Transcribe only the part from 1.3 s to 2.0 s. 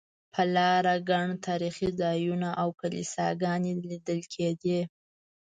تاریخي